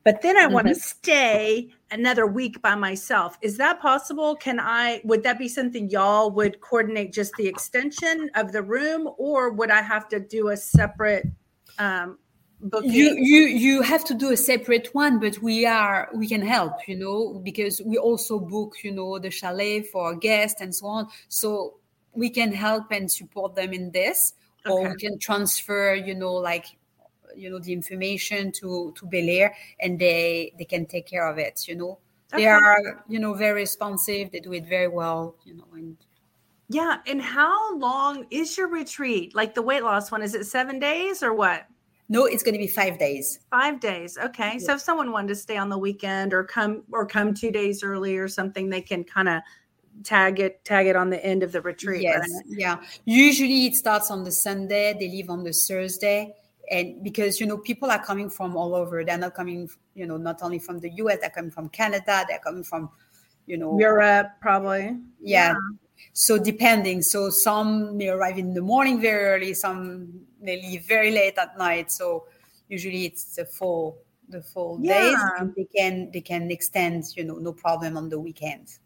[0.04, 0.54] but then I mm-hmm.
[0.54, 3.36] want to stay another week by myself.
[3.42, 4.36] Is that possible?
[4.36, 9.08] Can I, would that be something y'all would coordinate just the extension of the room
[9.18, 11.26] or would I have to do a separate
[11.78, 12.18] um,
[12.60, 12.90] booking?
[12.90, 16.88] You, you, you have to do a separate one, but we are, we can help,
[16.88, 21.08] you know, because we also book, you know, the chalet for guests and so on.
[21.28, 21.76] So
[22.12, 24.32] we can help and support them in this
[24.70, 24.87] okay.
[24.87, 26.66] or we can transfer you know like
[27.37, 31.38] you know the information to to Bel Air and they they can take care of
[31.38, 31.98] it you know
[32.33, 32.42] okay.
[32.42, 35.96] they are you know very responsive they do it very well you know and
[36.68, 40.78] yeah and how long is your retreat like the weight loss one is it seven
[40.78, 41.66] days or what
[42.09, 44.59] no it's going to be five days five days okay yeah.
[44.59, 47.83] so if someone wanted to stay on the weekend or come or come two days
[47.83, 49.42] early or something they can kind of
[50.04, 52.44] tag it tag it on the end of the retreat yes right?
[52.48, 52.76] yeah.
[53.04, 56.34] Usually it starts on the sunday they leave on the thursday.
[56.70, 59.02] And because you know people are coming from all over.
[59.04, 62.40] They're not coming you know not only from the us they're coming from canada they're
[62.40, 62.90] coming from
[63.46, 64.96] you know europe probably.
[65.20, 65.54] Yeah, yeah.
[66.12, 67.02] so depending.
[67.02, 71.56] So some may arrive in the morning very early some may leave very late at
[71.56, 71.90] night.
[71.90, 72.26] So
[72.68, 75.02] usually it's the full the full yeah.
[75.02, 78.80] days and they can they can extend you know no problem on the weekends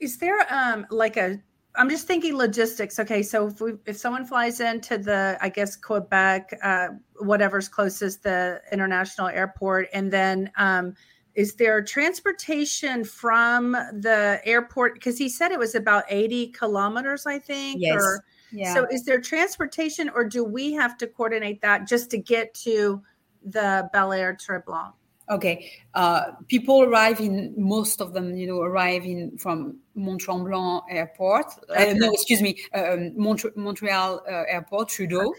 [0.00, 1.40] is there um like a
[1.78, 2.98] I'm just thinking logistics.
[2.98, 6.88] Okay, so if we, if someone flies into the, I guess Quebec, uh,
[7.20, 10.94] whatever's closest, the international airport, and then um,
[11.36, 14.94] is there transportation from the airport?
[14.94, 17.80] Because he said it was about 80 kilometers, I think.
[17.80, 18.02] Yes.
[18.02, 18.74] Or, yeah.
[18.74, 23.00] So is there transportation, or do we have to coordinate that just to get to
[23.44, 24.94] the Bel Air Tremblant?
[25.30, 30.84] Okay, uh, people arrive in most of them, you know, arrive in from Mont Tremblant
[30.90, 31.46] Airport.
[31.68, 31.90] Uh, okay.
[31.90, 35.32] Uh, no, excuse me, um, Mont- Montreal uh, Airport, Trudeau.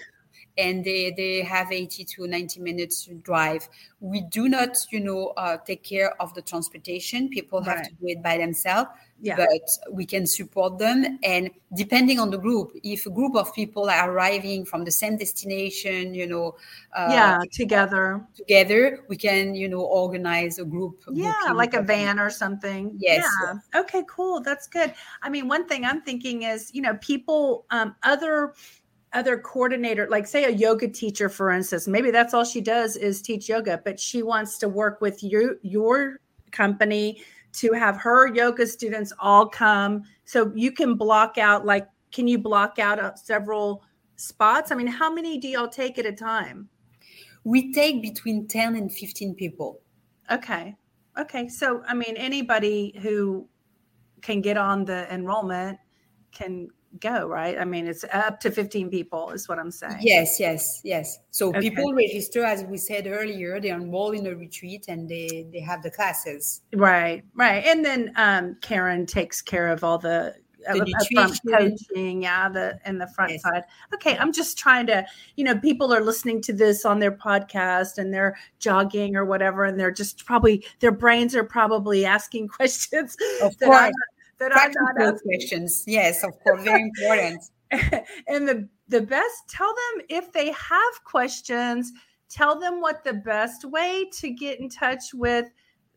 [0.57, 3.67] And they, they have 80 to 90 minutes to drive.
[4.01, 7.29] We do not, you know, uh, take care of the transportation.
[7.29, 7.85] People have right.
[7.85, 8.89] to do it by themselves,
[9.21, 9.35] yeah.
[9.35, 9.49] but
[9.91, 11.19] we can support them.
[11.23, 15.17] And depending on the group, if a group of people are arriving from the same
[15.17, 16.55] destination, you know,
[16.93, 21.03] uh, yeah, together, together, we can, you know, organize a group.
[21.11, 22.95] Yeah, like a van or something.
[22.97, 23.25] Yes.
[23.43, 23.81] Yeah.
[23.81, 24.41] Okay, cool.
[24.41, 24.93] That's good.
[25.21, 28.53] I mean, one thing I'm thinking is, you know, people, um, other
[29.13, 33.23] other coordinator like say a yoga teacher for instance maybe that's all she does is
[33.23, 36.19] teach yoga but she wants to work with your your
[36.51, 37.19] company
[37.53, 40.03] to have her yoga students all come.
[40.25, 43.83] So you can block out like can you block out uh, several
[44.15, 44.71] spots?
[44.71, 46.69] I mean how many do y'all take at a time?
[47.43, 49.81] We take between 10 and 15 people.
[50.31, 50.75] Okay.
[51.17, 51.47] Okay.
[51.47, 53.47] So i mean anybody who
[54.21, 55.79] can get on the enrollment
[56.31, 56.67] can
[56.99, 57.57] go, right?
[57.57, 59.97] I mean, it's up to 15 people, is what I'm saying.
[60.01, 61.19] Yes, yes, yes.
[61.31, 61.61] So okay.
[61.61, 65.83] people register, as we said earlier, they enroll in a retreat and they they have
[65.83, 66.61] the classes.
[66.73, 67.63] Right, right.
[67.65, 73.07] And then um, Karen takes care of all the the coaching, yeah, the and the
[73.07, 73.41] front yes.
[73.41, 73.63] side.
[73.93, 77.97] Okay, I'm just trying to, you know, people are listening to this on their podcast
[77.97, 83.15] and they're jogging or whatever, and they're just probably their brains are probably asking questions.
[83.41, 83.91] Of course
[84.39, 85.83] that Practical I'm not questions.
[85.87, 87.43] Yes, of course, very important.
[88.27, 91.91] and the the best tell them if they have questions,
[92.29, 95.45] tell them what the best way to get in touch with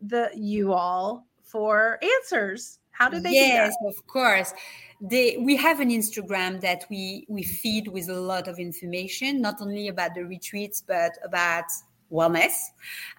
[0.00, 2.78] the you all for answers.
[2.90, 4.52] How do they Yes, of course.
[5.00, 9.60] They, we have an Instagram that we we feed with a lot of information, not
[9.60, 11.64] only about the retreats, but about
[12.12, 12.52] wellness,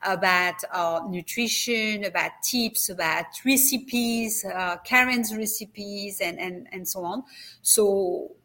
[0.04, 7.24] about uh, nutrition, about tips, about recipes, uh, Karen's recipes, and, and, and so on.
[7.62, 8.36] So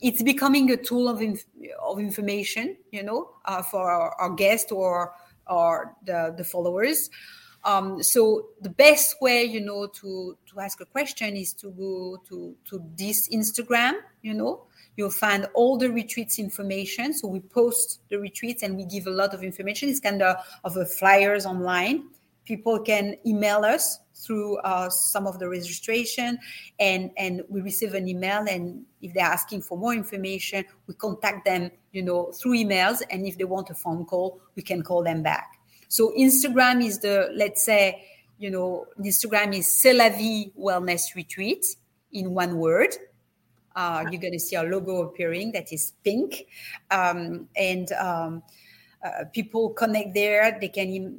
[0.00, 1.44] it's becoming a tool of, inf-
[1.82, 5.12] of information, you know, uh, for our, our guests or,
[5.46, 7.10] or the, the followers.
[7.64, 12.22] Um, so the best way, you know, to, to ask a question is to go
[12.28, 14.67] to, to this Instagram, you know,
[14.98, 17.14] You'll find all the retreats information.
[17.14, 19.88] So we post the retreats and we give a lot of information.
[19.88, 22.08] It's kind of, of a flyers online.
[22.44, 26.36] People can email us through uh, some of the registration
[26.80, 31.44] and and we receive an email and if they're asking for more information we contact
[31.44, 35.04] them you know through emails and if they want a phone call we can call
[35.04, 38.04] them back so instagram is the let's say
[38.38, 41.64] you know instagram is c'est la vie wellness retreat
[42.10, 42.92] in one word
[43.78, 46.46] uh, you're going to see our logo appearing that is pink.
[46.90, 48.42] Um, and um,
[49.04, 50.58] uh, people connect there.
[50.60, 51.16] They can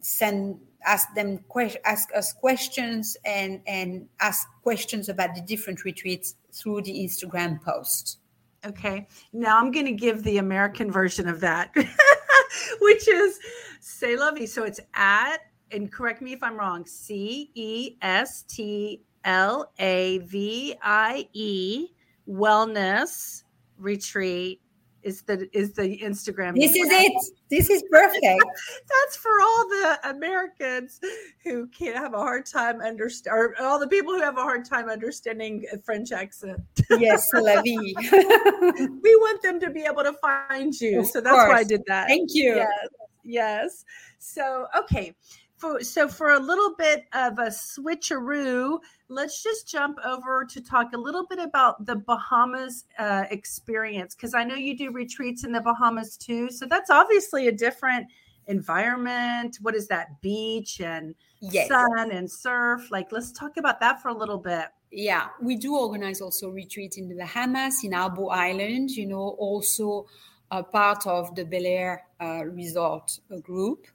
[0.00, 1.40] send ask them
[1.86, 8.18] ask us questions and and ask questions about the different retreats through the Instagram post.
[8.66, 9.08] Okay.
[9.32, 11.70] Now I'm going to give the American version of that,
[12.80, 13.38] which is
[13.80, 14.46] say lovey.
[14.46, 15.38] So it's at,
[15.70, 21.88] and correct me if I'm wrong, C E S T L A V I E
[22.28, 23.44] wellness
[23.78, 24.60] retreat
[25.04, 26.54] is the is the Instagram.
[26.56, 27.12] This is it.
[27.50, 28.22] This is perfect.
[28.24, 30.98] That's for all the Americans
[31.44, 34.64] who can't have a hard time understand, or all the people who have a hard
[34.64, 36.60] time understanding a French accent.
[36.90, 37.62] Yes, la vie.
[39.02, 41.48] we want them to be able to find you, of so that's course.
[41.48, 42.08] why I did that.
[42.08, 42.56] Thank you.
[42.56, 42.88] Yes.
[43.24, 43.84] Yes.
[44.18, 45.14] So okay.
[45.56, 48.80] For, so for a little bit of a switcheroo
[49.14, 54.34] let's just jump over to talk a little bit about the Bahamas uh, experience because
[54.34, 56.50] I know you do retreats in the Bahamas too.
[56.50, 58.08] So that's obviously a different
[58.46, 59.58] environment.
[59.62, 60.20] What is that?
[60.20, 61.68] Beach and yes.
[61.68, 62.90] sun and surf.
[62.90, 64.66] Like, let's talk about that for a little bit.
[64.90, 70.06] Yeah, we do organize also retreats in the Bahamas, in Harbour Island, you know, also
[70.50, 73.86] a part of the Bel Air uh, Resort group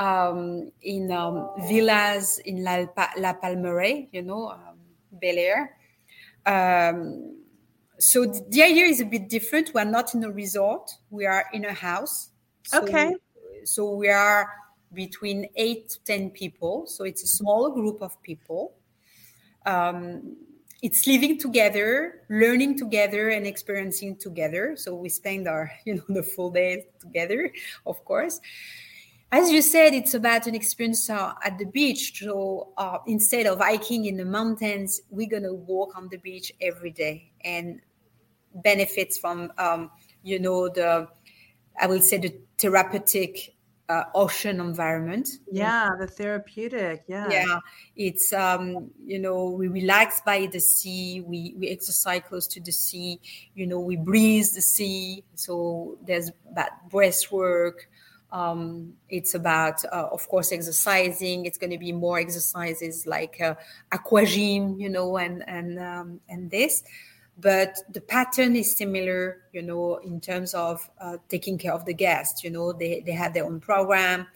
[0.00, 2.86] um, in um, villas in La,
[3.18, 4.78] La Palmeraie, you know, um,
[5.12, 5.76] Bel Air.
[6.46, 7.36] Um,
[7.98, 9.72] so the idea is a bit different.
[9.74, 12.30] We're not in a resort; we are in a house.
[12.64, 13.14] So, okay.
[13.64, 14.48] So we are
[14.94, 16.86] between eight to ten people.
[16.86, 18.72] So it's a small group of people.
[19.66, 20.38] Um,
[20.82, 24.76] it's living together, learning together, and experiencing together.
[24.76, 27.52] So we spend our, you know, the full day together,
[27.84, 28.40] of course
[29.32, 32.18] as you said, it's about an experience uh, at the beach.
[32.18, 36.52] So uh, instead of hiking in the mountains, we're going to walk on the beach
[36.60, 37.80] every day and
[38.54, 39.90] benefits from, um,
[40.24, 41.08] you know, the,
[41.80, 43.54] I will say, the therapeutic
[43.88, 45.28] uh, ocean environment.
[45.50, 47.04] Yeah, the therapeutic.
[47.08, 47.28] Yeah.
[47.30, 47.58] Yeah.
[47.96, 52.72] It's, um, you know, we relax by the sea, we, we exercise close to the
[52.72, 53.20] sea,
[53.54, 55.24] you know, we breathe the sea.
[55.34, 57.89] So there's that breath work
[58.32, 61.46] um, it's about, uh, of course, exercising.
[61.46, 63.54] It's going to be more exercises like uh,
[63.92, 66.82] aquagym, you know, and and um, and this.
[67.38, 71.94] But the pattern is similar, you know, in terms of uh, taking care of the
[71.94, 72.44] guests.
[72.44, 74.26] You know, they they have their own program.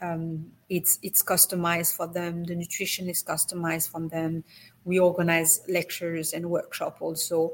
[0.00, 2.44] Um, it's it's customized for them.
[2.44, 4.44] The nutrition is customized for them.
[4.84, 7.52] We organize lectures and workshop also.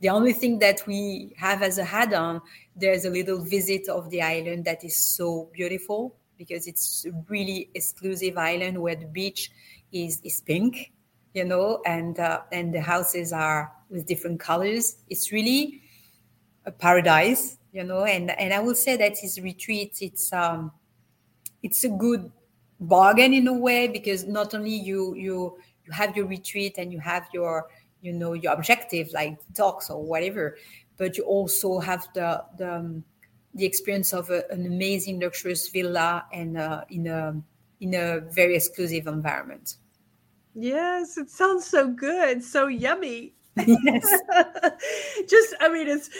[0.00, 2.42] The only thing that we have as a add-on,
[2.74, 8.36] there's a little visit of the island that is so beautiful because it's really exclusive
[8.36, 9.50] island where the beach
[9.92, 10.92] is is pink,
[11.32, 14.96] you know, and uh, and the houses are with different colors.
[15.08, 15.80] It's really
[16.66, 20.72] a paradise, you know, and and I will say that his retreat, it's um,
[21.62, 22.30] it's a good
[22.80, 27.00] bargain in a way because not only you you you have your retreat and you
[27.00, 27.66] have your
[28.06, 30.56] you know your objective like talks or whatever
[30.96, 33.04] but you also have the the, um,
[33.54, 37.42] the experience of a, an amazing luxurious villa and uh, in a
[37.80, 39.76] in a very exclusive environment.
[40.54, 43.34] Yes it sounds so good so yummy
[43.66, 44.20] yes.
[45.28, 46.10] Just, I mean, it's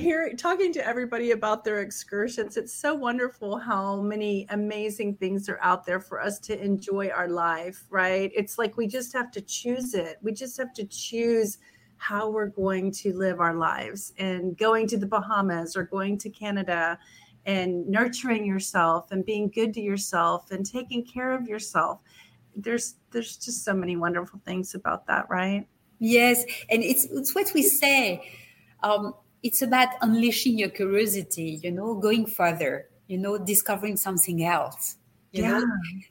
[0.00, 2.56] here talking to everybody about their excursions.
[2.56, 7.28] It's so wonderful how many amazing things are out there for us to enjoy our
[7.28, 8.30] life, right?
[8.34, 10.18] It's like we just have to choose it.
[10.22, 11.58] We just have to choose
[11.96, 16.30] how we're going to live our lives and going to the Bahamas or going to
[16.30, 16.98] Canada
[17.46, 22.00] and nurturing yourself and being good to yourself and taking care of yourself.
[22.54, 25.66] There's there's just so many wonderful things about that, right?
[25.98, 28.22] Yes, and it's it's what we say.
[28.82, 31.60] Um, it's about unleashing your curiosity.
[31.62, 32.88] You know, going further.
[33.08, 34.96] You know, discovering something else.
[35.32, 35.66] You yeah, know?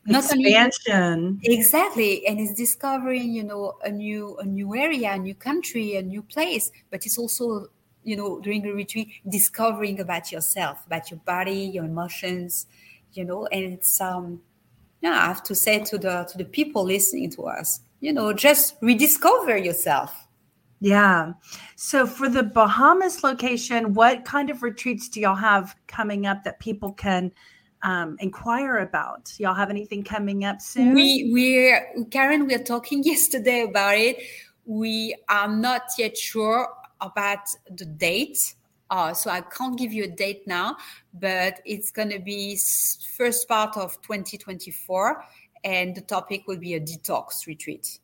[0.05, 0.93] not expansion.
[0.93, 5.95] Only, exactly, and it's discovering you know a new a new area, a new country,
[5.95, 6.71] a new place.
[6.89, 7.67] But it's also
[8.03, 12.67] you know during a retreat discovering about yourself, about your body, your emotions.
[13.13, 14.41] You know, and it's um
[15.01, 18.31] yeah, I have to say to the to the people listening to us, you know,
[18.31, 20.27] just rediscover yourself.
[20.79, 21.33] Yeah.
[21.75, 26.59] So for the Bahamas location, what kind of retreats do y'all have coming up that
[26.59, 27.31] people can
[27.81, 29.33] um, inquire about?
[29.39, 30.93] Y'all have anything coming up soon?
[30.93, 34.21] We we're Karen, we are talking yesterday about it.
[34.65, 36.69] We are not yet sure
[37.01, 38.53] about the date.
[38.91, 40.77] Uh, so I can't give you a date now,
[41.11, 42.59] but it's going to be
[43.17, 45.23] first part of 2024
[45.65, 47.99] and the topic will be a detox retreat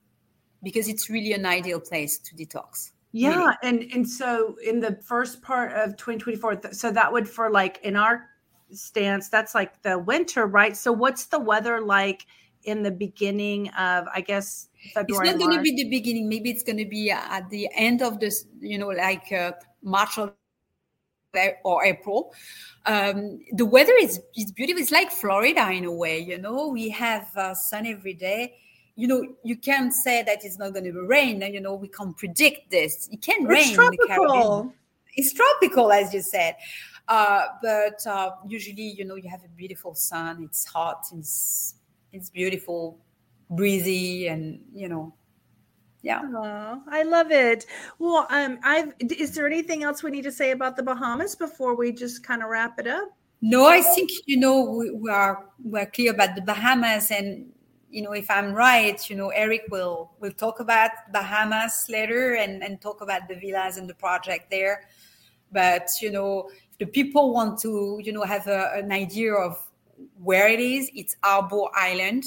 [0.63, 2.91] because it's really an ideal place to detox.
[3.13, 3.55] Yeah really.
[3.63, 7.95] and and so in the first part of 2024 so that would for like in
[7.95, 8.27] our
[8.71, 10.75] stance that's like the winter right?
[10.75, 12.25] So what's the weather like
[12.63, 16.27] in the beginning of i guess February, it's not going to be the beginning.
[16.27, 19.51] Maybe it's going to be at the end of this you know like uh,
[19.83, 20.33] March or,
[21.63, 22.33] or April.
[22.85, 24.81] Um, the weather is, is beautiful.
[24.81, 28.55] It's like Florida in a way, you know, we have uh, sun every day.
[28.95, 31.41] You know, you can't say that it's not going to rain.
[31.41, 33.07] You know, we can't predict this.
[33.11, 34.73] It can It's rain in the Caribbean tropical.
[35.15, 36.55] it's tropical as you said
[37.07, 41.75] uh, but uh, usually you know you have a beautiful sun it's hot it's
[42.13, 42.97] it's beautiful
[43.49, 45.13] breezy and you know
[46.01, 47.65] yeah Aw, I love it.
[47.99, 48.93] Well, um, I've.
[48.99, 52.41] Is there anything else we need to say about the Bahamas before we just kind
[52.41, 53.09] of wrap it up?
[53.41, 57.51] no i think you know we, we are we're clear about the bahamas and
[57.89, 62.63] you know if i'm right you know eric will will talk about bahamas later and
[62.63, 64.87] and talk about the villas and the project there
[65.51, 69.57] but you know if the people want to you know have a, an idea of
[70.21, 72.23] where it is it's Harbour island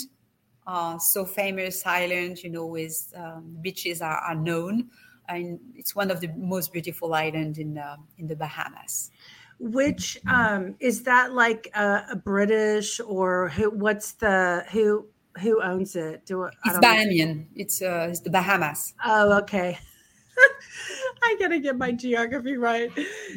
[0.66, 4.90] uh, so famous island you know with um, beaches are, are known
[5.28, 9.10] and it's one of the most beautiful islands in uh, in the bahamas
[9.58, 13.70] Which um is that like a, a British or who?
[13.70, 15.08] What's the who?
[15.40, 16.26] Who owns it?
[16.26, 16.80] Do I it's know.
[16.80, 19.78] bahamian it's uh, it's the bahamas Oh, okay.
[21.24, 22.90] I gotta get my geography right.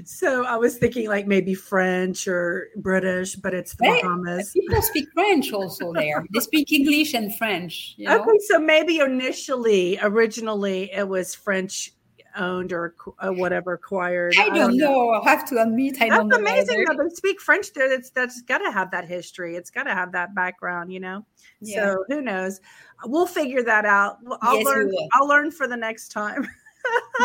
[0.06, 4.52] So I was thinking like maybe French or British, but it's the Hey, Bahamas.
[4.54, 9.00] people speak french also there they speak english and french you know Okay, so maybe
[9.00, 11.92] initially, originally, it was French
[12.36, 14.36] owned or uh, whatever acquired.
[14.40, 15.12] I don't know.
[15.14, 16.38] I have to admit, I That's don't know.
[16.38, 16.98] That's amazing either.
[16.98, 17.04] though.
[17.10, 17.90] They speak French there.
[17.90, 19.56] That's that's got to have that history.
[19.56, 21.26] It's got to have that background, you know.
[21.62, 21.76] Yeah.
[21.76, 22.60] So who knows?
[23.06, 24.18] We'll figure that out.
[24.42, 24.92] I'll Yes, learn.
[25.14, 26.48] I'll learn for the next time.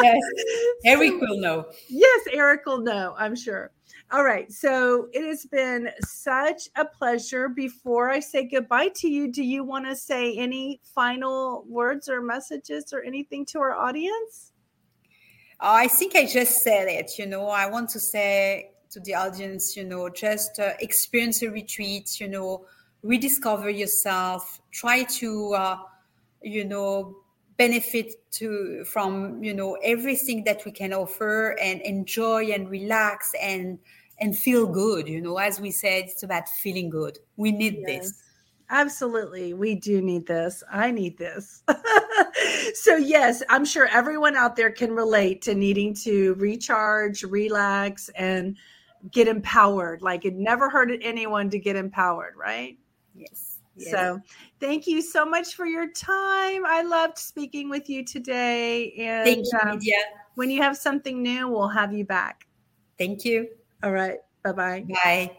[0.02, 0.20] Yes,
[0.84, 1.66] Eric will know.
[1.88, 3.70] Yes, Eric will know, I'm sure.
[4.12, 4.52] All right.
[4.52, 7.48] So it has been such a pleasure.
[7.48, 12.20] Before I say goodbye to you, do you want to say any final words or
[12.20, 14.52] messages or anything to our audience?
[15.60, 17.18] I think I just said it.
[17.18, 21.50] You know, I want to say to the audience, you know, just uh, experience a
[21.50, 22.20] retreat.
[22.20, 22.66] You know,
[23.02, 24.60] rediscover yourself.
[24.72, 25.76] Try to, uh,
[26.42, 27.16] you know,
[27.56, 33.78] benefit to from you know everything that we can offer and enjoy and relax and
[34.20, 35.08] and feel good.
[35.08, 37.18] You know, as we said, it's about feeling good.
[37.36, 38.22] We need this.
[38.70, 39.52] Absolutely.
[39.52, 40.62] We do need this.
[40.72, 41.62] I need this.
[42.74, 48.56] so, yes, I'm sure everyone out there can relate to needing to recharge, relax, and
[49.10, 50.00] get empowered.
[50.00, 52.78] Like it never hurted anyone to get empowered, right?
[53.14, 53.51] Yes.
[53.76, 53.90] Yes.
[53.90, 54.20] So,
[54.60, 56.64] thank you so much for your time.
[56.66, 58.92] I loved speaking with you today.
[58.98, 59.80] And thank you, um,
[60.34, 62.46] when you have something new, we'll have you back.
[62.98, 63.48] Thank you.
[63.82, 64.18] All right.
[64.44, 64.84] Bye bye.
[65.04, 65.36] Bye.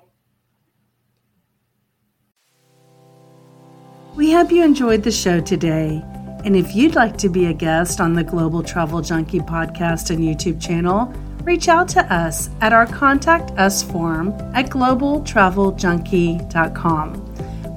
[4.16, 6.04] We hope you enjoyed the show today.
[6.46, 10.20] And if you'd like to be a guest on the Global Travel Junkie podcast and
[10.20, 11.12] YouTube channel,
[11.44, 17.23] reach out to us at our Contact Us form at globaltraveljunkie.com.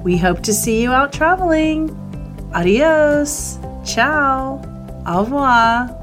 [0.07, 1.89] We hope to see you out traveling.
[2.53, 3.59] Adios.
[3.83, 4.61] Ciao.
[5.05, 5.96] Au revoir.